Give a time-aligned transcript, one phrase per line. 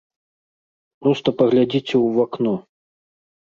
[1.03, 2.59] Проста паглядзіце ў вакно.